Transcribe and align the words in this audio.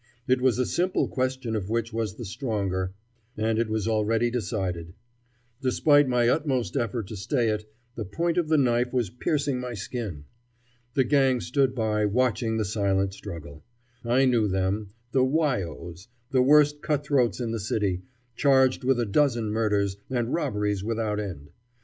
It 0.27 0.41
was 0.41 0.57
a 0.57 0.65
simple 0.65 1.07
question 1.07 1.55
of 1.55 1.69
which 1.69 1.93
was 1.93 2.15
the 2.15 2.25
stronger, 2.25 2.95
and 3.37 3.59
it 3.59 3.69
was 3.69 3.87
already 3.87 4.31
decided. 4.31 4.95
Despite 5.61 6.07
my 6.09 6.27
utmost 6.27 6.75
effort 6.75 7.05
to 7.09 7.15
stay 7.15 7.49
it, 7.49 7.71
the 7.93 8.03
point 8.03 8.39
of 8.39 8.47
the 8.47 8.57
knife 8.57 8.91
was 8.91 9.11
piercing 9.11 9.59
my 9.59 9.75
skin. 9.75 10.25
The 10.95 11.03
gang 11.03 11.39
stood 11.39 11.75
by, 11.75 12.07
watching 12.07 12.57
the 12.57 12.65
silent 12.65 13.13
struggle. 13.13 13.63
I 14.03 14.25
knew 14.25 14.47
them 14.47 14.89
the 15.11 15.23
Why 15.23 15.61
os, 15.61 16.07
the 16.31 16.41
worst 16.41 16.81
cutthroats 16.81 17.39
in 17.39 17.51
the 17.51 17.59
city, 17.59 18.01
charged 18.35 18.83
with 18.83 18.99
a 18.99 19.05
dozen 19.05 19.51
murders, 19.51 19.97
and 20.09 20.33
robberies 20.33 20.83
without 20.83 21.19
end. 21.19 21.51